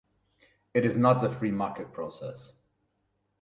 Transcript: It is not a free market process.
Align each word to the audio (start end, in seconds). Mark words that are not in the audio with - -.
It 0.73 0.83
is 0.83 0.97
not 0.97 1.23
a 1.23 1.31
free 1.37 1.51
market 1.51 1.93
process. 1.93 2.53